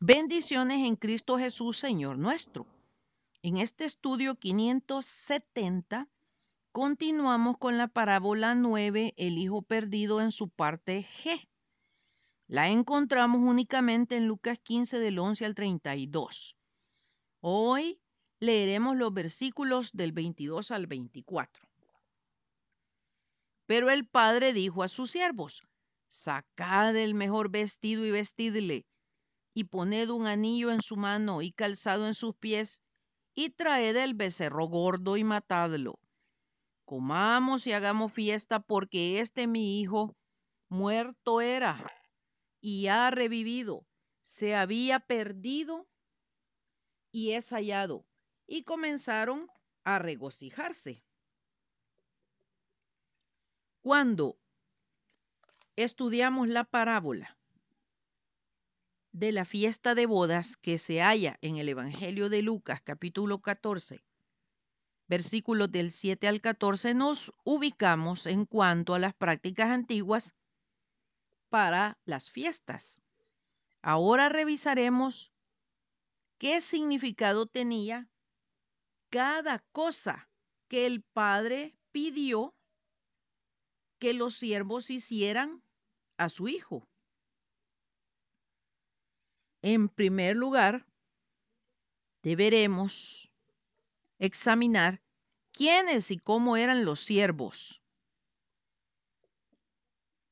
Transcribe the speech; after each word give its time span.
Bendiciones 0.00 0.86
en 0.86 0.96
Cristo 0.96 1.38
Jesús, 1.38 1.78
Señor 1.78 2.18
nuestro. 2.18 2.66
En 3.40 3.56
este 3.56 3.86
estudio 3.86 4.34
570 4.34 6.06
continuamos 6.70 7.56
con 7.56 7.78
la 7.78 7.88
parábola 7.88 8.54
9, 8.54 9.14
el 9.16 9.38
hijo 9.38 9.62
perdido 9.62 10.20
en 10.20 10.32
su 10.32 10.50
parte 10.50 11.02
G. 11.02 11.48
La 12.46 12.68
encontramos 12.68 13.40
únicamente 13.40 14.18
en 14.18 14.26
Lucas 14.26 14.58
15 14.58 14.98
del 14.98 15.18
11 15.18 15.46
al 15.46 15.54
32. 15.54 16.58
Hoy 17.40 17.98
leeremos 18.38 18.98
los 18.98 19.14
versículos 19.14 19.92
del 19.94 20.12
22 20.12 20.72
al 20.72 20.86
24. 20.86 21.66
Pero 23.64 23.88
el 23.88 24.06
padre 24.06 24.52
dijo 24.52 24.82
a 24.82 24.88
sus 24.88 25.10
siervos, 25.10 25.62
sacad 26.06 26.94
el 26.96 27.14
mejor 27.14 27.50
vestido 27.50 28.04
y 28.04 28.10
vestidle, 28.10 28.84
y 29.56 29.64
poned 29.64 30.10
un 30.10 30.26
anillo 30.26 30.70
en 30.70 30.82
su 30.82 30.98
mano 30.98 31.40
y 31.40 31.50
calzado 31.50 32.06
en 32.06 32.12
sus 32.12 32.36
pies, 32.36 32.82
y 33.34 33.48
traed 33.48 33.96
el 33.96 34.12
becerro 34.12 34.66
gordo 34.66 35.16
y 35.16 35.24
matadlo. 35.24 35.98
Comamos 36.84 37.66
y 37.66 37.72
hagamos 37.72 38.12
fiesta 38.12 38.60
porque 38.60 39.18
este 39.18 39.46
mi 39.46 39.80
hijo 39.80 40.14
muerto 40.68 41.40
era 41.40 41.90
y 42.60 42.88
ha 42.88 43.10
revivido, 43.10 43.86
se 44.20 44.54
había 44.54 45.00
perdido 45.00 45.88
y 47.10 47.30
es 47.30 47.48
hallado. 47.48 48.04
Y 48.46 48.62
comenzaron 48.64 49.48
a 49.84 49.98
regocijarse. 49.98 51.02
Cuando 53.80 54.38
estudiamos 55.76 56.48
la 56.48 56.64
parábola 56.64 57.38
de 59.16 59.32
la 59.32 59.46
fiesta 59.46 59.94
de 59.94 60.04
bodas 60.04 60.58
que 60.58 60.76
se 60.76 61.00
halla 61.00 61.38
en 61.40 61.56
el 61.56 61.70
Evangelio 61.70 62.28
de 62.28 62.42
Lucas 62.42 62.82
capítulo 62.82 63.40
14, 63.40 64.04
versículos 65.08 65.72
del 65.72 65.90
7 65.90 66.28
al 66.28 66.42
14, 66.42 66.92
nos 66.92 67.32
ubicamos 67.42 68.26
en 68.26 68.44
cuanto 68.44 68.92
a 68.92 68.98
las 68.98 69.14
prácticas 69.14 69.70
antiguas 69.70 70.36
para 71.48 71.98
las 72.04 72.30
fiestas. 72.30 73.00
Ahora 73.80 74.28
revisaremos 74.28 75.32
qué 76.36 76.60
significado 76.60 77.46
tenía 77.46 78.10
cada 79.08 79.60
cosa 79.72 80.28
que 80.68 80.84
el 80.84 81.02
Padre 81.02 81.74
pidió 81.90 82.54
que 83.98 84.12
los 84.12 84.36
siervos 84.36 84.90
hicieran 84.90 85.62
a 86.18 86.28
su 86.28 86.48
hijo. 86.48 86.86
En 89.68 89.88
primer 89.88 90.36
lugar, 90.36 90.86
deberemos 92.22 93.32
examinar 94.20 95.02
quiénes 95.50 96.12
y 96.12 96.18
cómo 96.18 96.56
eran 96.56 96.84
los 96.84 97.00
siervos. 97.00 97.82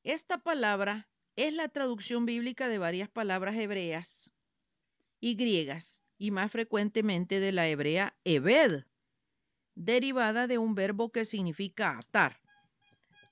Esta 0.05 0.37
palabra 0.37 1.09
es 1.35 1.53
la 1.53 1.67
traducción 1.67 2.25
bíblica 2.25 2.69
de 2.69 2.77
varias 2.77 3.09
palabras 3.09 3.57
hebreas 3.57 4.31
y 5.19 5.35
griegas 5.35 6.05
y 6.17 6.31
más 6.31 6.49
frecuentemente 6.49 7.41
de 7.41 7.51
la 7.51 7.67
hebrea 7.67 8.17
ebed, 8.23 8.85
derivada 9.75 10.47
de 10.47 10.59
un 10.59 10.75
verbo 10.75 11.11
que 11.11 11.25
significa 11.25 11.97
atar. 11.97 12.39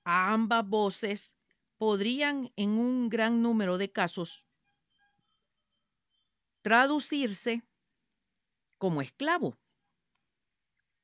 A 0.04 0.34
ambas 0.34 0.68
voces 0.68 1.38
podrían 1.78 2.52
en 2.58 2.72
un 2.72 3.08
gran 3.08 3.42
número 3.42 3.78
de 3.78 3.90
casos 3.90 4.46
traducirse 6.64 7.62
como 8.78 9.02
esclavo, 9.02 9.58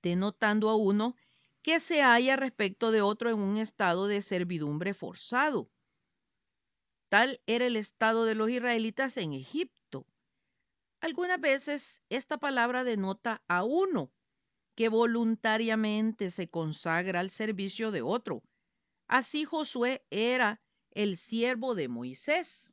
denotando 0.01 0.69
a 0.69 0.75
uno 0.75 1.15
que 1.61 1.81
se 1.81 2.01
halla 2.01 2.37
respecto 2.37 2.91
de 2.91 3.01
otro 3.01 3.29
en 3.29 3.39
un 3.39 3.57
estado 3.57 4.07
de 4.07 4.21
servidumbre 4.21 4.93
forzado. 4.93 5.69
Tal 7.09 7.41
era 7.45 7.65
el 7.65 7.75
estado 7.75 8.23
de 8.23 8.35
los 8.35 8.49
israelitas 8.49 9.17
en 9.17 9.33
Egipto. 9.33 10.07
Algunas 11.01 11.41
veces 11.41 12.03
esta 12.07 12.37
palabra 12.37 12.85
denota 12.85 13.43
a 13.49 13.63
uno 13.63 14.11
que 14.75 14.87
voluntariamente 14.87 16.29
se 16.29 16.49
consagra 16.49 17.19
al 17.19 17.29
servicio 17.29 17.91
de 17.91 18.01
otro. 18.01 18.43
Así 19.07 19.43
Josué 19.43 20.05
era 20.09 20.61
el 20.91 21.17
siervo 21.17 21.75
de 21.75 21.89
Moisés. 21.89 22.71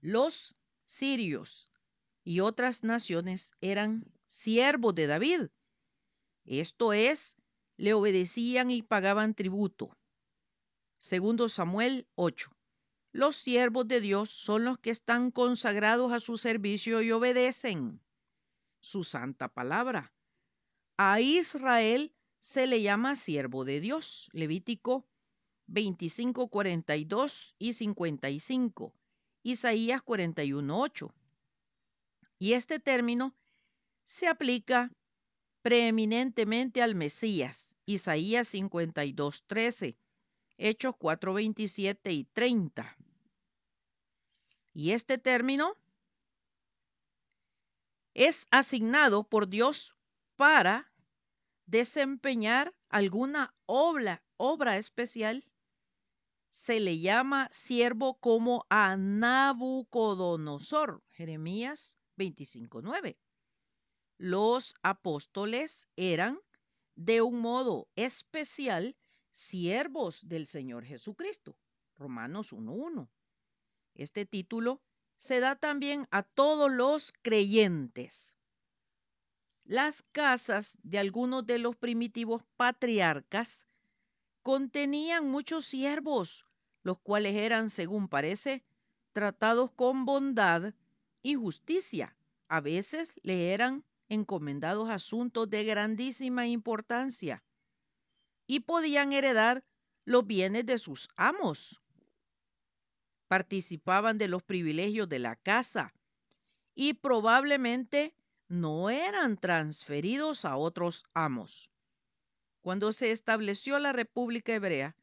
Los 0.00 0.56
sirios 0.84 1.68
y 2.24 2.40
otras 2.40 2.84
naciones 2.84 3.52
eran 3.60 4.04
siervos 4.26 4.94
de 4.94 5.06
David. 5.06 5.48
Esto 6.44 6.92
es, 6.92 7.36
le 7.76 7.94
obedecían 7.94 8.70
y 8.70 8.82
pagaban 8.82 9.34
tributo. 9.34 9.90
Segundo 10.98 11.48
Samuel 11.48 12.06
8. 12.14 12.50
Los 13.12 13.36
siervos 13.36 13.86
de 13.88 14.00
Dios 14.00 14.30
son 14.30 14.64
los 14.64 14.78
que 14.78 14.90
están 14.90 15.30
consagrados 15.30 16.12
a 16.12 16.20
su 16.20 16.38
servicio 16.38 17.02
y 17.02 17.12
obedecen 17.12 18.00
su 18.80 19.04
santa 19.04 19.48
palabra. 19.48 20.12
A 20.96 21.20
Israel 21.20 22.14
se 22.38 22.66
le 22.66 22.82
llama 22.82 23.16
siervo 23.16 23.64
de 23.64 23.80
Dios. 23.80 24.30
Levítico 24.32 25.06
25, 25.66 26.48
42 26.48 27.54
y 27.58 27.72
55. 27.72 28.94
Isaías 29.42 30.02
41, 30.02 30.80
8. 30.80 31.14
Y 32.42 32.54
este 32.54 32.80
término 32.80 33.36
se 34.02 34.26
aplica 34.26 34.90
preeminentemente 35.62 36.82
al 36.82 36.96
Mesías, 36.96 37.76
Isaías 37.86 38.48
52, 38.48 39.44
13, 39.46 39.96
Hechos 40.58 40.96
4, 40.98 41.34
27 41.34 42.10
y 42.10 42.24
30. 42.24 42.96
Y 44.72 44.90
este 44.90 45.18
término 45.18 45.76
es 48.12 48.48
asignado 48.50 49.22
por 49.22 49.46
Dios 49.46 49.94
para 50.34 50.90
desempeñar 51.66 52.74
alguna 52.88 53.54
obra, 53.66 54.20
especial. 54.78 55.44
Se 56.50 56.80
le 56.80 56.98
llama 56.98 57.48
siervo 57.52 58.18
como 58.18 58.66
a 58.68 58.96
Nabucodonosor, 58.96 61.04
Jeremías 61.12 61.98
25.9. 62.22 63.16
Los 64.18 64.74
apóstoles 64.82 65.88
eran 65.96 66.38
de 66.94 67.20
un 67.22 67.40
modo 67.40 67.88
especial 67.96 68.96
siervos 69.30 70.28
del 70.28 70.46
Señor 70.46 70.84
Jesucristo. 70.84 71.56
Romanos 71.96 72.52
1.1. 72.52 73.08
Este 73.94 74.24
título 74.24 74.80
se 75.16 75.40
da 75.40 75.56
también 75.56 76.06
a 76.10 76.22
todos 76.22 76.70
los 76.70 77.12
creyentes. 77.22 78.36
Las 79.64 80.02
casas 80.02 80.78
de 80.82 80.98
algunos 80.98 81.46
de 81.46 81.58
los 81.58 81.76
primitivos 81.76 82.44
patriarcas 82.56 83.66
contenían 84.42 85.28
muchos 85.28 85.64
siervos, 85.64 86.46
los 86.82 86.98
cuales 86.98 87.36
eran, 87.36 87.70
según 87.70 88.08
parece, 88.08 88.64
tratados 89.12 89.70
con 89.72 90.04
bondad 90.04 90.74
y 91.22 91.34
justicia. 91.34 92.16
A 92.48 92.60
veces 92.60 93.20
le 93.22 93.52
eran 93.52 93.84
encomendados 94.08 94.90
asuntos 94.90 95.48
de 95.48 95.64
grandísima 95.64 96.46
importancia 96.46 97.42
y 98.46 98.60
podían 98.60 99.12
heredar 99.12 99.64
los 100.04 100.26
bienes 100.26 100.66
de 100.66 100.78
sus 100.78 101.08
amos. 101.16 101.80
Participaban 103.28 104.18
de 104.18 104.28
los 104.28 104.42
privilegios 104.42 105.08
de 105.08 105.18
la 105.18 105.36
casa 105.36 105.94
y 106.74 106.94
probablemente 106.94 108.14
no 108.48 108.90
eran 108.90 109.38
transferidos 109.38 110.44
a 110.44 110.56
otros 110.56 111.04
amos. 111.14 111.70
Cuando 112.60 112.92
se 112.92 113.10
estableció 113.10 113.78
la 113.78 113.92
República 113.92 114.54
Hebrea, 114.54 114.94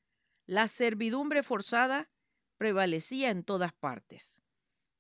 la 0.46 0.68
servidumbre 0.68 1.44
forzada 1.44 2.10
prevalecía 2.58 3.32
en 3.32 3.44
todas 3.44 3.74
partes. 3.74 4.42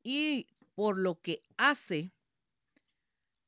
Y 0.01 0.47
por 0.79 0.97
lo 0.97 1.19
que 1.19 1.43
hace 1.57 2.13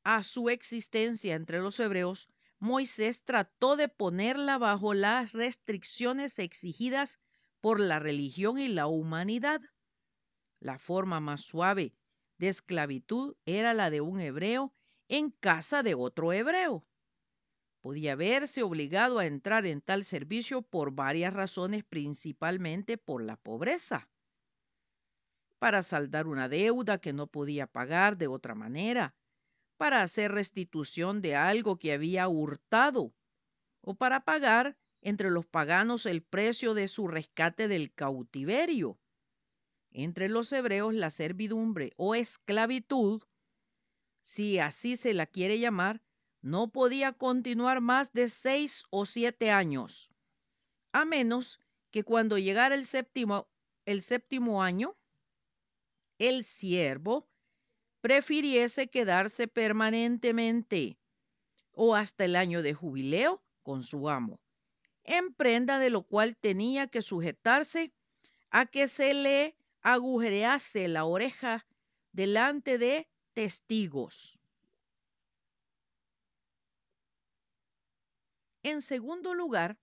a 0.04 0.22
su 0.22 0.50
existencia 0.50 1.34
entre 1.34 1.60
los 1.60 1.80
hebreos, 1.80 2.28
Moisés 2.58 3.24
trató 3.24 3.76
de 3.76 3.88
ponerla 3.88 4.58
bajo 4.58 4.92
las 4.92 5.32
restricciones 5.32 6.38
exigidas 6.38 7.20
por 7.62 7.80
la 7.80 7.98
religión 7.98 8.58
y 8.58 8.68
la 8.68 8.86
humanidad. 8.86 9.62
La 10.60 10.78
forma 10.78 11.20
más 11.20 11.40
suave 11.40 11.94
de 12.36 12.48
esclavitud 12.48 13.34
era 13.46 13.72
la 13.72 13.88
de 13.88 14.02
un 14.02 14.20
hebreo 14.20 14.74
en 15.08 15.30
casa 15.30 15.82
de 15.82 15.94
otro 15.94 16.34
hebreo. 16.34 16.82
Podía 17.80 18.14
verse 18.14 18.62
obligado 18.62 19.20
a 19.20 19.24
entrar 19.24 19.64
en 19.64 19.80
tal 19.80 20.04
servicio 20.04 20.60
por 20.60 20.92
varias 20.92 21.32
razones, 21.32 21.82
principalmente 21.82 22.98
por 22.98 23.24
la 23.24 23.38
pobreza. 23.38 24.10
Para 25.62 25.84
saldar 25.84 26.26
una 26.26 26.48
deuda 26.48 26.98
que 26.98 27.12
no 27.12 27.28
podía 27.28 27.68
pagar 27.68 28.16
de 28.16 28.26
otra 28.26 28.56
manera, 28.56 29.14
para 29.76 30.02
hacer 30.02 30.32
restitución 30.32 31.22
de 31.22 31.36
algo 31.36 31.78
que 31.78 31.92
había 31.92 32.26
hurtado 32.26 33.14
o 33.80 33.94
para 33.94 34.24
pagar 34.24 34.76
entre 35.02 35.30
los 35.30 35.46
paganos 35.46 36.04
el 36.06 36.20
precio 36.20 36.74
de 36.74 36.88
su 36.88 37.06
rescate 37.06 37.68
del 37.68 37.94
cautiverio. 37.94 38.98
Entre 39.92 40.28
los 40.28 40.52
hebreos 40.52 40.94
la 40.94 41.12
servidumbre 41.12 41.92
o 41.94 42.16
esclavitud, 42.16 43.22
si 44.20 44.58
así 44.58 44.96
se 44.96 45.14
la 45.14 45.26
quiere 45.26 45.60
llamar, 45.60 46.02
no 46.40 46.72
podía 46.72 47.12
continuar 47.12 47.80
más 47.80 48.12
de 48.12 48.28
seis 48.28 48.84
o 48.90 49.06
siete 49.06 49.52
años, 49.52 50.10
a 50.92 51.04
menos 51.04 51.60
que 51.92 52.02
cuando 52.02 52.36
llegara 52.36 52.74
el 52.74 52.84
séptimo, 52.84 53.48
el 53.84 54.02
séptimo 54.02 54.64
año 54.64 54.96
el 56.28 56.44
siervo 56.44 57.28
prefiriese 58.00 58.86
quedarse 58.86 59.48
permanentemente 59.48 60.96
o 61.74 61.96
hasta 61.96 62.24
el 62.24 62.36
año 62.36 62.62
de 62.62 62.74
jubileo 62.74 63.42
con 63.64 63.82
su 63.82 64.08
amo, 64.08 64.40
en 65.02 65.34
prenda 65.34 65.80
de 65.80 65.90
lo 65.90 66.02
cual 66.02 66.36
tenía 66.36 66.86
que 66.86 67.02
sujetarse 67.02 67.92
a 68.50 68.66
que 68.66 68.86
se 68.86 69.14
le 69.14 69.56
agujerease 69.80 70.86
la 70.86 71.04
oreja 71.04 71.66
delante 72.12 72.78
de 72.78 73.08
testigos. 73.34 74.38
En 78.62 78.80
segundo 78.80 79.34
lugar, 79.34 79.76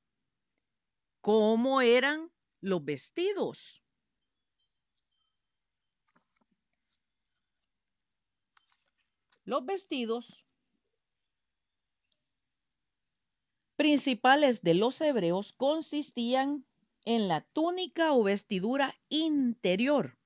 ¿cómo 1.20 1.82
eran 1.82 2.32
los 2.62 2.86
vestidos? 2.86 3.84
Los 9.50 9.66
vestidos 9.66 10.46
principales 13.78 14.62
de 14.62 14.76
los 14.76 15.02
hebreos 15.02 15.54
consistían 15.54 16.68
en 17.04 17.28
la 17.28 17.42
túnica 17.42 18.14
o 18.14 18.22
vestidura 18.22 18.94
interior 19.10 20.20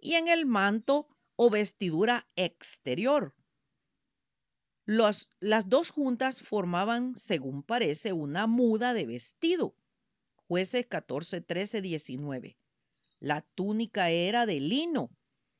y 0.00 0.14
en 0.14 0.28
el 0.28 0.46
manto 0.46 1.06
o 1.36 1.50
vestidura 1.50 2.26
exterior. 2.36 3.34
las 4.86 5.28
dos 5.66 5.90
juntas 5.90 6.40
formaban, 6.40 7.14
según 7.16 7.62
parece, 7.62 8.14
una 8.14 8.46
muda 8.46 8.94
de 8.94 9.04
vestido. 9.04 9.74
Jueces 10.48 10.86
14, 10.86 11.42
13, 11.42 11.82
19. 11.82 12.56
La 13.18 13.42
túnica 13.42 14.08
era 14.08 14.46
de 14.46 14.58
lino. 14.58 15.10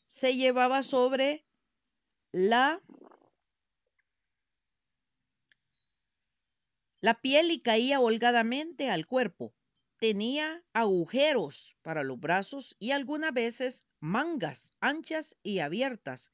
Se 0.06 0.32
llevaba 0.32 0.82
sobre 0.82 1.44
la 2.32 2.80
La 7.02 7.18
piel 7.20 7.50
y 7.50 7.60
caía 7.60 7.98
holgadamente 7.98 8.90
al 8.90 9.06
cuerpo. 9.06 9.54
Tenía 9.98 10.62
agujeros 10.74 11.78
para 11.80 12.04
los 12.04 12.20
brazos 12.20 12.76
y 12.78 12.90
algunas 12.90 13.32
veces 13.32 13.86
mangas 14.00 14.72
anchas 14.80 15.36
y 15.42 15.60
abiertas 15.60 16.32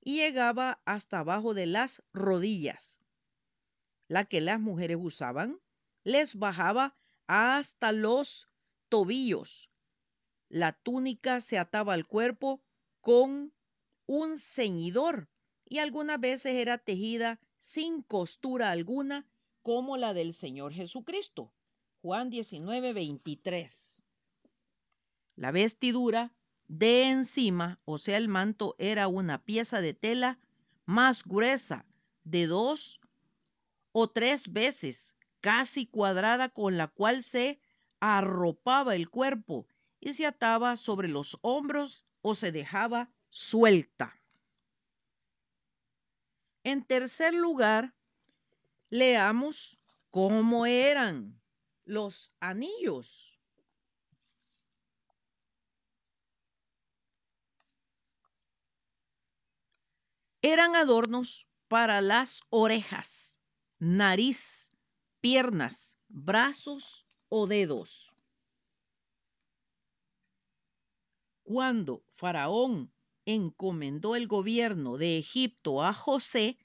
y 0.00 0.16
llegaba 0.16 0.80
hasta 0.84 1.20
abajo 1.20 1.54
de 1.54 1.66
las 1.66 2.02
rodillas. 2.12 3.00
La 4.08 4.24
que 4.24 4.40
las 4.40 4.58
mujeres 4.58 4.96
usaban 5.00 5.60
les 6.02 6.34
bajaba 6.34 6.96
hasta 7.28 7.92
los 7.92 8.48
tobillos. 8.88 9.70
La 10.48 10.72
túnica 10.72 11.40
se 11.40 11.58
ataba 11.58 11.94
al 11.94 12.08
cuerpo 12.08 12.60
con 13.00 13.54
un 14.06 14.38
ceñidor 14.38 15.28
y 15.68 15.78
algunas 15.78 16.18
veces 16.18 16.56
era 16.56 16.78
tejida 16.78 17.40
sin 17.58 18.02
costura 18.02 18.72
alguna 18.72 19.26
como 19.62 19.96
la 19.96 20.14
del 20.14 20.34
Señor 20.34 20.72
Jesucristo. 20.72 21.52
Juan 22.02 22.30
19, 22.30 22.92
23. 22.92 24.04
La 25.36 25.52
vestidura 25.52 26.32
de 26.68 27.04
encima, 27.04 27.80
o 27.84 27.98
sea, 27.98 28.16
el 28.16 28.28
manto, 28.28 28.74
era 28.78 29.08
una 29.08 29.42
pieza 29.42 29.80
de 29.80 29.94
tela 29.94 30.38
más 30.84 31.24
gruesa, 31.24 31.86
de 32.24 32.46
dos 32.46 33.00
o 33.92 34.08
tres 34.10 34.52
veces, 34.52 35.16
casi 35.40 35.86
cuadrada, 35.86 36.48
con 36.48 36.76
la 36.76 36.88
cual 36.88 37.22
se 37.22 37.60
arropaba 38.00 38.94
el 38.96 39.10
cuerpo 39.10 39.66
y 40.00 40.14
se 40.14 40.26
ataba 40.26 40.76
sobre 40.76 41.08
los 41.08 41.38
hombros 41.42 42.04
o 42.20 42.34
se 42.34 42.50
dejaba 42.50 43.10
suelta. 43.30 44.18
En 46.64 46.82
tercer 46.84 47.34
lugar, 47.34 47.94
Leamos 48.94 49.80
cómo 50.10 50.66
eran 50.66 51.40
los 51.86 52.34
anillos. 52.40 53.40
Eran 60.42 60.76
adornos 60.76 61.48
para 61.68 62.02
las 62.02 62.42
orejas, 62.50 63.40
nariz, 63.78 64.68
piernas, 65.22 65.96
brazos 66.08 67.06
o 67.30 67.46
dedos. 67.46 68.14
Cuando 71.44 72.04
Faraón 72.10 72.92
encomendó 73.24 74.16
el 74.16 74.26
gobierno 74.26 74.98
de 74.98 75.16
Egipto 75.16 75.82
a 75.82 75.94
José, 75.94 76.58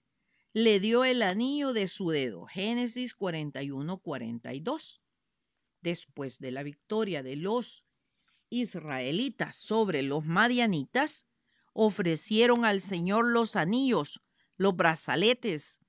le 0.57 0.79
dio 0.79 1.05
el 1.05 1.21
anillo 1.21 1.71
de 1.71 1.87
su 1.87 2.09
dedo. 2.09 2.47
Génesis 2.47 3.13
41, 3.13 3.99
42. 3.99 5.03
Después 5.81 6.39
de 6.39 6.49
la 6.49 6.63
victoria 6.63 7.21
de 7.21 7.35
los 7.35 7.85
israelitas 8.49 9.55
sobre 9.55 10.01
los 10.01 10.25
madianitas, 10.25 11.27
ofrecieron 11.73 12.65
al 12.65 12.81
Señor 12.81 13.25
los 13.25 13.55
anillos, 13.55 14.19
los 14.55 14.75
brazaletes 14.75 15.79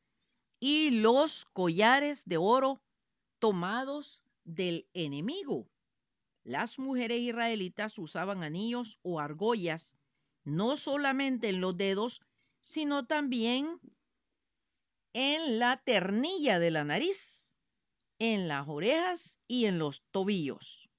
y 0.60 0.90
los 0.90 1.46
collares 1.54 2.26
de 2.26 2.36
oro 2.36 2.82
tomados 3.38 4.22
del 4.44 4.86
enemigo. 4.92 5.66
Las 6.44 6.78
mujeres 6.78 7.22
israelitas 7.22 7.98
usaban 7.98 8.42
anillos 8.42 8.98
o 9.00 9.18
argollas 9.18 9.96
no 10.44 10.76
solamente 10.76 11.48
en 11.48 11.62
los 11.62 11.74
dedos, 11.78 12.20
sino 12.60 13.06
también 13.06 13.80
en 15.12 15.58
la 15.58 15.76
ternilla 15.76 16.58
de 16.58 16.70
la 16.70 16.84
nariz, 16.84 17.56
en 18.18 18.48
las 18.48 18.68
orejas 18.68 19.38
y 19.46 19.66
en 19.66 19.78
los 19.78 20.02
tobillos. 20.10 20.90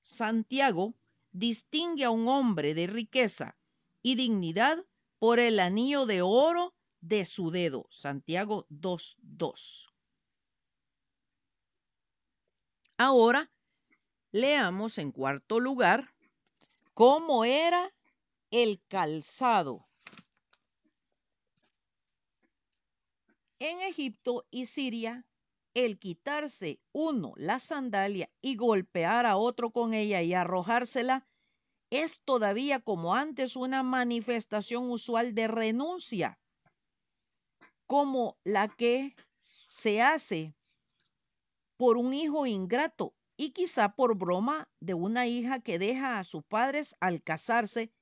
Santiago 0.00 0.94
distingue 1.32 2.04
a 2.04 2.10
un 2.10 2.28
hombre 2.28 2.74
de 2.74 2.86
riqueza 2.86 3.56
y 4.02 4.14
dignidad 4.14 4.78
por 5.18 5.38
el 5.38 5.60
anillo 5.60 6.06
de 6.06 6.22
oro 6.22 6.74
de 7.00 7.24
su 7.24 7.50
dedo. 7.50 7.86
Santiago 7.90 8.66
2.2. 8.70 9.88
Ahora 12.96 13.50
leamos 14.32 14.98
en 14.98 15.12
cuarto 15.12 15.60
lugar 15.60 16.14
cómo 16.94 17.44
era 17.44 17.94
el 18.50 18.82
calzado. 18.88 19.89
En 23.60 23.78
Egipto 23.82 24.46
y 24.50 24.64
Siria, 24.64 25.26
el 25.74 25.98
quitarse 25.98 26.80
uno 26.92 27.34
la 27.36 27.58
sandalia 27.58 28.30
y 28.40 28.56
golpear 28.56 29.26
a 29.26 29.36
otro 29.36 29.70
con 29.70 29.92
ella 29.92 30.22
y 30.22 30.32
arrojársela 30.32 31.28
es 31.90 32.22
todavía 32.24 32.80
como 32.80 33.14
antes 33.14 33.56
una 33.56 33.82
manifestación 33.82 34.90
usual 34.90 35.34
de 35.34 35.46
renuncia, 35.46 36.40
como 37.86 38.38
la 38.44 38.66
que 38.66 39.14
se 39.42 40.00
hace 40.00 40.54
por 41.76 41.98
un 41.98 42.14
hijo 42.14 42.46
ingrato 42.46 43.14
y 43.36 43.50
quizá 43.50 43.94
por 43.94 44.16
broma 44.16 44.70
de 44.80 44.94
una 44.94 45.26
hija 45.26 45.60
que 45.60 45.78
deja 45.78 46.18
a 46.18 46.24
sus 46.24 46.44
padres 46.44 46.96
al 47.00 47.22
casarse. 47.22 47.92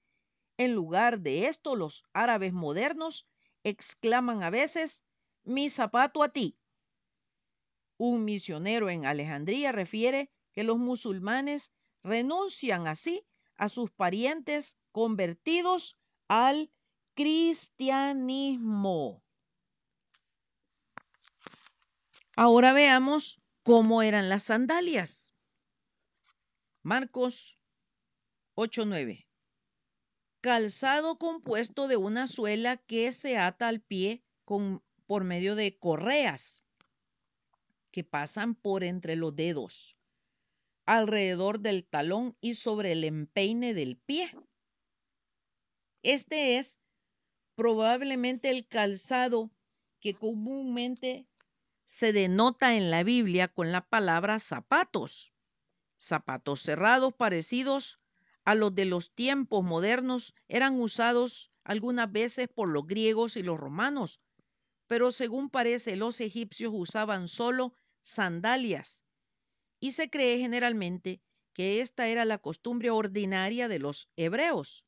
En 0.57 0.75
lugar 0.75 1.21
de 1.21 1.47
esto, 1.47 1.75
los 1.75 2.05
árabes 2.13 2.53
modernos 2.53 3.27
exclaman 3.65 4.43
a 4.43 4.51
veces, 4.51 5.05
mi 5.49 5.71
zapato 5.71 6.23
a 6.23 6.29
ti. 6.29 6.57
Un 7.97 8.25
misionero 8.25 8.91
en 8.91 9.07
Alejandría 9.07 9.73
refiere 9.73 10.31
que 10.53 10.63
los 10.63 10.79
musulmanes 10.79 11.73
renuncian 12.03 12.87
así 12.87 13.27
a 13.57 13.69
sus 13.69 13.91
parientes 13.91 14.77
convertidos 14.93 15.99
al 16.29 16.71
cristianismo. 17.15 19.25
Ahora 22.37 22.73
veamos 22.73 23.41
cómo 23.63 24.03
eran 24.03 24.29
las 24.29 24.45
sandalias. 24.45 25.35
Marcos 26.83 27.59
8:9. 28.55 29.27
calzado 30.41 31.19
compuesto 31.19 31.89
de 31.89 31.97
una 31.97 32.27
suela 32.27 32.77
que 32.77 33.13
se 33.13 33.39
ata 33.39 33.69
al 33.69 33.81
pie 33.81 34.23
con, 34.45 34.83
por 35.09 35.25
medio 35.25 35.57
de 35.57 35.77
correas 35.77 36.63
que 37.91 38.05
pasan 38.05 38.55
por 38.55 38.85
entre 38.85 39.17
los 39.17 39.35
dedos, 39.35 39.97
alrededor 40.85 41.61
del 41.61 41.87
talón 41.87 42.37
y 42.43 42.55
sobre 42.55 42.93
el 42.93 43.05
empeine 43.05 43.73
del 43.73 43.97
pie. 43.97 44.31
Este 46.03 46.59
es 46.59 46.81
probablemente 47.55 48.51
el 48.51 48.69
calzado 48.69 49.51
que 49.99 50.13
comúnmente 50.13 51.27
se 51.87 52.13
denota 52.13 52.77
en 52.77 52.91
la 52.91 53.03
Biblia 53.03 53.49
con 53.49 53.73
la 53.73 53.81
palabra 53.89 54.39
zapatos. 54.39 55.33
Zapatos 55.99 56.61
cerrados 56.61 57.15
parecidos 57.15 57.99
a 58.45 58.55
los 58.55 58.75
de 58.75 58.85
los 58.85 59.15
tiempos 59.15 59.65
modernos 59.65 60.35
eran 60.49 60.79
usados 60.79 61.51
algunas 61.65 62.13
veces 62.13 62.49
por 62.49 62.69
los 62.69 62.87
griegos 62.87 63.39
y 63.39 63.43
los 63.43 63.59
romanos, 63.59 64.21
pero 64.89 65.13
según 65.13 65.51
parece 65.51 65.95
los 65.95 66.21
egipcios 66.21 66.73
usaban 66.75 67.29
solo 67.29 67.75
sandalias 68.01 69.05
y 69.79 69.93
se 69.93 70.11
cree 70.11 70.39
generalmente 70.39 71.21
que 71.53 71.81
esta 71.81 72.09
era 72.09 72.25
la 72.25 72.39
costumbre 72.39 72.91
ordinaria 72.91 73.69
de 73.69 73.79
los 73.79 74.09
hebreos. 74.17 74.87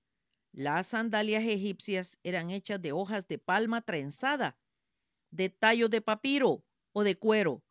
Las 0.53 0.89
sandalias 0.89 1.45
egipcias 1.45 2.19
eran 2.23 2.51
hechas 2.51 2.83
de 2.83 2.93
hojas 2.93 3.29
de 3.29 3.39
palma 3.39 3.83
trenzada, 3.83 4.59
de 5.31 5.49
tallos 5.49 5.91
de 5.91 6.01
papiro 6.01 6.65
o 6.93 7.05
de 7.05 7.17
cuero, 7.17 7.63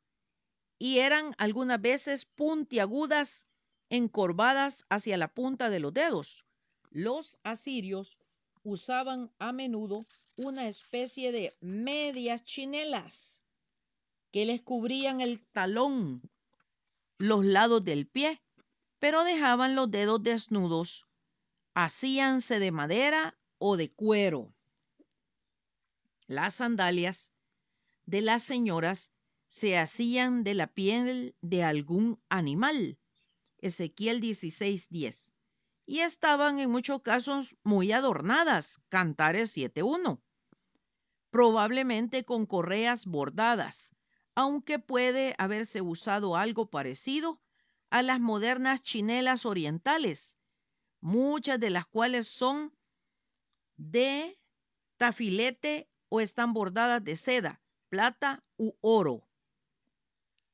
y 0.78 1.00
eran 1.00 1.34
algunas 1.38 1.82
veces 1.82 2.26
puntiagudas, 2.26 3.48
encorvadas 3.90 4.86
hacia 4.90 5.18
la 5.18 5.34
punta 5.34 5.70
de 5.70 5.80
los 5.80 5.94
dedos. 5.94 6.46
Los 6.90 7.38
asirios 7.44 8.20
usaban 8.64 9.32
a 9.40 9.52
menudo 9.52 10.06
una 10.42 10.70
especie 10.70 11.34
de 11.34 11.54
medias 11.60 12.46
chinelas 12.46 13.44
que 14.32 14.46
les 14.46 14.62
cubrían 14.62 15.20
el 15.20 15.46
talón, 15.52 16.22
los 17.18 17.44
lados 17.44 17.84
del 17.84 18.08
pie, 18.08 18.42
pero 19.00 19.26
dejaban 19.26 19.76
los 19.76 19.92
dedos 19.92 20.24
desnudos 20.24 21.08
hacíanse 21.74 22.60
de 22.60 22.72
madera 22.72 23.38
o 23.58 23.76
de 23.76 23.92
cuero. 23.92 24.54
Las 26.28 26.56
sandalias 26.56 27.34
de 28.06 28.22
las 28.22 28.42
señoras 28.42 29.12
se 29.48 29.78
hacían 29.78 30.46
de 30.46 30.54
la 30.54 30.68
piel 30.68 31.36
de 31.42 31.64
algún 31.66 32.22
animal. 32.30 32.98
Ezequiel 33.58 34.22
16:10. 34.22 35.34
Y 35.86 36.00
estaban 36.00 36.60
en 36.60 36.70
muchos 36.70 37.02
casos 37.02 37.58
muy 37.64 37.92
adornadas. 37.92 38.80
Cantares 38.88 39.52
7:1. 39.52 40.22
Probablemente 41.30 42.24
con 42.24 42.46
correas 42.46 43.06
bordadas, 43.06 43.96
aunque 44.36 44.80
puede 44.80 45.36
haberse 45.38 45.82
usado 45.82 46.36
algo 46.36 46.70
parecido 46.70 47.42
a 47.90 48.02
las 48.02 48.20
modernas 48.20 48.82
chinelas 48.82 49.46
orientales 49.46 50.38
muchas 51.02 51.60
de 51.60 51.70
las 51.70 51.86
cuales 51.86 52.28
son 52.28 52.76
de 53.78 54.38
tafilete 54.98 55.90
o 56.10 56.22
están 56.22 56.54
bordadas 56.54 57.04
de 57.04 57.16
seda, 57.16 57.62
plata 57.90 58.44
u 58.58 58.74
oro. 58.82 59.28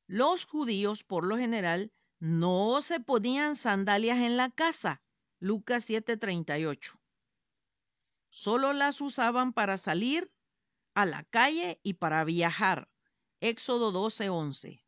Los 0.06 0.44
judíos, 0.44 1.02
por 1.02 1.26
lo 1.26 1.36
general, 1.36 1.92
no 2.18 2.80
se 2.80 3.00
ponían 3.00 3.56
sandalias 3.56 4.18
en 4.18 4.36
la 4.36 4.50
casa. 4.50 5.02
Lucas 5.40 5.88
7:38. 5.88 6.98
Solo 8.28 8.72
las 8.72 9.00
usaban 9.00 9.52
para 9.52 9.76
salir 9.76 10.28
a 10.96 11.04
la 11.04 11.24
calle 11.24 11.78
y 11.82 11.92
para 11.92 12.24
viajar. 12.24 12.88
Éxodo 13.40 13.92
12:11. 13.92 14.82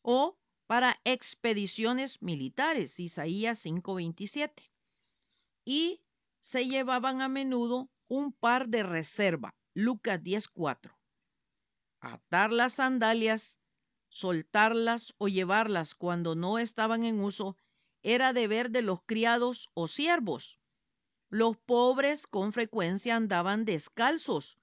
O 0.00 0.38
para 0.66 0.98
expediciones 1.04 2.22
militares, 2.22 2.98
Isaías 2.98 3.58
5:27. 3.58 4.72
Y 5.66 6.00
se 6.40 6.66
llevaban 6.66 7.20
a 7.20 7.28
menudo 7.28 7.90
un 8.08 8.32
par 8.32 8.68
de 8.68 8.82
reserva, 8.82 9.54
Lucas 9.74 10.22
10:4. 10.22 10.98
Atar 12.00 12.50
las 12.50 12.72
sandalias, 12.74 13.60
soltarlas 14.08 15.14
o 15.18 15.28
llevarlas 15.28 15.94
cuando 15.94 16.34
no 16.34 16.58
estaban 16.58 17.04
en 17.04 17.20
uso 17.20 17.58
era 18.02 18.32
deber 18.32 18.70
de 18.70 18.80
los 18.80 19.02
criados 19.02 19.70
o 19.74 19.86
siervos. 19.86 20.60
Los 21.28 21.58
pobres 21.58 22.26
con 22.26 22.54
frecuencia 22.54 23.16
andaban 23.16 23.66
descalzos, 23.66 24.56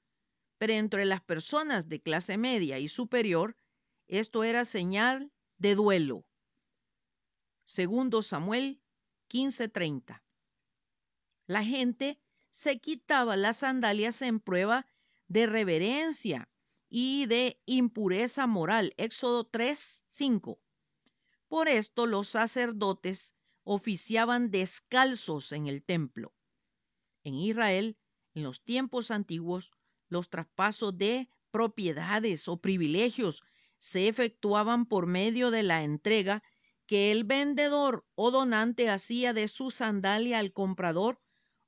pero 0.58 0.74
entre 0.74 1.06
las 1.06 1.22
personas 1.22 1.90
de 1.90 2.02
clase 2.02 2.38
media 2.38 2.80
y 2.80 2.88
superior, 2.88 3.56
esto 4.08 4.44
era 4.44 4.66
señal 4.66 5.32
de 5.58 5.76
duelo. 5.76 6.26
Segundo 7.66 8.22
Samuel 8.22 8.82
15:30. 9.28 10.24
La 11.48 11.64
gente 11.64 12.20
se 12.50 12.80
quitaba 12.80 13.36
las 13.36 13.58
sandalias 13.58 14.22
en 14.22 14.40
prueba 14.40 14.88
de 15.28 15.46
reverencia 15.46 16.50
y 16.90 17.26
de 17.26 17.60
impureza 17.66 18.48
moral. 18.48 18.94
Éxodo 18.98 19.44
3:5. 19.46 20.60
Por 21.48 21.68
esto 21.68 22.06
los 22.06 22.30
sacerdotes 22.30 23.36
oficiaban 23.64 24.52
descalzos 24.52 25.52
en 25.52 25.68
el 25.68 25.84
templo. 25.84 26.34
En 27.24 27.34
Israel, 27.34 27.98
en 28.36 28.44
los 28.44 28.64
tiempos 28.64 29.12
antiguos, 29.12 29.74
los 30.10 30.30
traspasos 30.30 30.98
de 30.98 31.30
propiedades 31.52 32.48
o 32.48 32.58
privilegios 32.58 33.44
se 33.80 34.08
efectuaban 34.08 34.86
por 34.86 35.08
medio 35.08 35.52
de 35.52 35.64
la 35.64 35.84
entrega 35.84 36.44
que 36.86 37.12
el 37.12 37.24
vendedor 37.24 38.06
o 38.16 38.32
donante 38.32 38.90
hacía 38.90 39.34
de 39.34 39.48
su 39.48 39.72
sandalia 39.72 40.40
al 40.40 40.52
comprador 40.54 41.20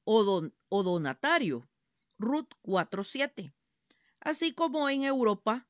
o, 0.03 0.51
donatario. 0.84 1.70
Ruth 2.17 2.50
4.7. 2.63 3.53
Así 4.20 4.53
como 4.53 4.89
en 4.89 5.03
Europa, 5.03 5.67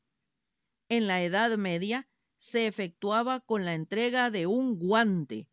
en 0.90 1.08
la 1.08 1.22
Edad 1.22 1.58
Media, 1.58 2.08
se 2.38 2.68
efectuaba 2.68 3.40
con 3.40 3.66
la 3.66 3.74
entrega 3.74 4.30
de 4.30 4.48
un 4.48 4.80
guante. 4.80 5.50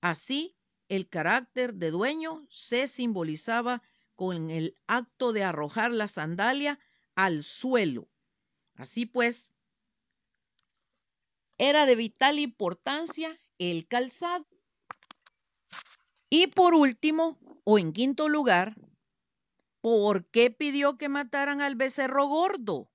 Así, 0.00 0.56
el 0.88 1.08
carácter 1.08 1.74
de 1.74 1.90
dueño 1.90 2.46
se 2.48 2.88
simbolizaba 2.88 3.82
con 4.18 4.50
el 4.50 4.76
acto 4.88 5.32
de 5.32 5.44
arrojar 5.44 5.92
la 5.92 6.08
sandalia 6.08 6.80
al 7.14 7.44
suelo. 7.44 8.08
Así 8.74 9.06
pues, 9.06 9.54
era 11.56 11.86
de 11.86 11.94
vital 11.94 12.40
importancia 12.40 13.40
el 13.58 13.86
calzado. 13.86 14.44
Y 16.28 16.48
por 16.48 16.74
último, 16.74 17.38
o 17.62 17.78
en 17.78 17.92
quinto 17.92 18.28
lugar, 18.28 18.74
¿por 19.80 20.26
qué 20.26 20.50
pidió 20.50 20.98
que 20.98 21.08
mataran 21.08 21.60
al 21.60 21.76
becerro 21.76 22.26
gordo? 22.26 22.90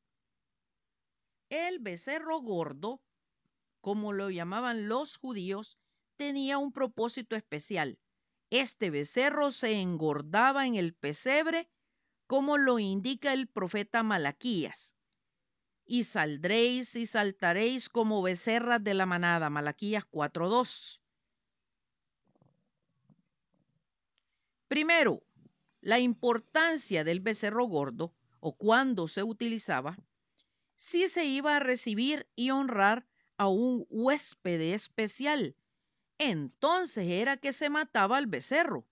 El 1.48 1.80
becerro 1.80 2.42
gordo, 2.42 3.02
como 3.80 4.12
lo 4.12 4.30
llamaban 4.30 4.90
los 4.90 5.16
judíos, 5.16 5.78
tenía 6.18 6.58
un 6.58 6.74
propósito 6.74 7.38
especial. 7.38 7.98
Este 8.54 8.92
becerro 8.92 9.50
se 9.50 9.82
engordaba 9.82 10.68
en 10.68 10.76
el 10.76 10.94
pesebre, 10.94 11.68
como 12.28 12.58
lo 12.58 12.78
indica 12.78 13.34
el 13.34 13.48
profeta 13.48 14.04
Malaquías 14.04 14.96
y 15.88 16.04
saldréis 16.04 16.96
y 16.96 17.08
saltaréis 17.08 17.90
como 17.90 18.22
becerras 18.22 18.84
de 18.84 18.94
la 18.94 19.08
manada. 19.08 19.50
Malaquías 19.50 20.04
4.2. 20.06 21.02
Primero, 24.68 25.24
la 25.82 25.98
importancia 25.98 27.04
del 27.04 27.22
becerro 27.22 27.66
gordo 27.66 28.14
o 28.40 28.56
cuando 28.56 29.08
se 29.08 29.24
utilizaba, 29.24 29.98
si 30.76 31.08
se 31.08 31.26
iba 31.26 31.56
a 31.56 31.60
recibir 31.60 32.30
y 32.36 32.52
honrar 32.52 33.08
a 33.38 33.48
un 33.48 33.88
huésped 33.90 34.62
especial, 34.62 35.56
entonces 36.18 37.08
era 37.08 37.38
que 37.38 37.54
se 37.54 37.70
mataba 37.70 38.18
al 38.18 38.28
becerro. 38.28 38.86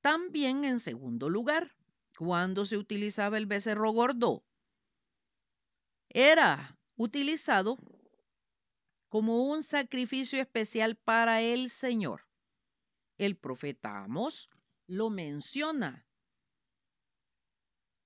También 0.00 0.64
en 0.64 0.80
segundo 0.80 1.28
lugar, 1.28 1.76
cuando 2.16 2.64
se 2.64 2.76
utilizaba 2.76 3.38
el 3.38 3.46
becerro 3.46 3.92
gordo? 3.92 4.44
Era 6.08 6.78
utilizado 6.96 7.78
como 9.08 9.44
un 9.44 9.62
sacrificio 9.62 10.40
especial 10.40 10.96
para 10.96 11.40
el 11.42 11.70
Señor. 11.70 12.26
El 13.18 13.36
profeta 13.36 14.04
Amos 14.04 14.50
lo 14.86 15.10
menciona. 15.10 16.06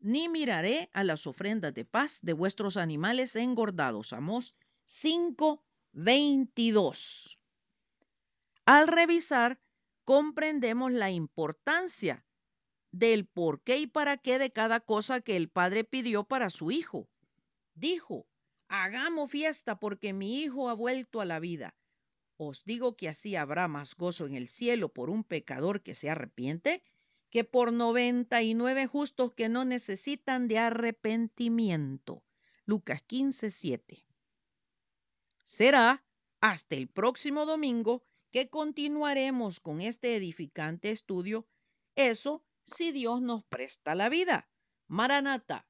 Ni 0.00 0.28
miraré 0.28 0.90
a 0.92 1.02
las 1.02 1.26
ofrendas 1.26 1.74
de 1.74 1.84
paz 1.84 2.20
de 2.22 2.34
vuestros 2.34 2.76
animales 2.76 3.36
engordados. 3.36 4.12
Amos 4.12 4.56
5:22. 5.94 7.38
Al 8.66 8.88
revisar 8.88 9.60
comprendemos 10.04 10.90
la 10.90 11.10
importancia 11.10 12.26
del 12.90 13.26
por 13.26 13.62
qué 13.62 13.78
y 13.78 13.86
para 13.86 14.16
qué 14.16 14.38
de 14.38 14.50
cada 14.50 14.80
cosa 14.80 15.20
que 15.20 15.36
el 15.36 15.48
padre 15.48 15.84
pidió 15.84 16.24
para 16.24 16.50
su 16.50 16.70
hijo. 16.70 17.08
Dijo, 17.74 18.26
hagamos 18.68 19.30
fiesta 19.30 19.78
porque 19.78 20.12
mi 20.12 20.42
hijo 20.42 20.68
ha 20.68 20.74
vuelto 20.74 21.20
a 21.20 21.24
la 21.24 21.40
vida. 21.40 21.74
Os 22.36 22.64
digo 22.64 22.96
que 22.96 23.08
así 23.08 23.36
habrá 23.36 23.68
más 23.68 23.94
gozo 23.94 24.26
en 24.26 24.34
el 24.34 24.48
cielo 24.48 24.92
por 24.92 25.10
un 25.10 25.22
pecador 25.22 25.80
que 25.82 25.94
se 25.94 26.10
arrepiente 26.10 26.82
que 27.30 27.44
por 27.44 27.72
noventa 27.72 28.42
y 28.42 28.54
nueve 28.54 28.86
justos 28.86 29.32
que 29.32 29.48
no 29.48 29.64
necesitan 29.64 30.48
de 30.48 30.58
arrepentimiento. 30.58 32.22
Lucas 32.64 33.02
15, 33.02 33.50
7. 33.50 34.04
Será 35.44 36.04
hasta 36.40 36.74
el 36.74 36.88
próximo 36.88 37.46
domingo 37.46 38.02
que 38.30 38.48
continuaremos 38.48 39.60
con 39.60 39.80
este 39.80 40.16
edificante 40.16 40.90
estudio. 40.90 41.46
Eso 41.94 42.44
si 42.62 42.90
Dios 42.90 43.22
nos 43.22 43.44
presta 43.44 43.94
la 43.94 44.08
vida. 44.08 44.50
Maranata, 44.88 45.68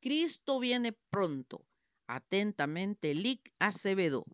Cristo 0.00 0.58
viene 0.60 0.92
pronto. 1.10 1.66
Atentamente, 2.06 3.14
Lic 3.14 3.52
Acevedo, 3.58 4.24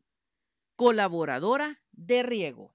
colaboradora 0.76 1.82
de 1.90 2.22
Riego. 2.22 2.72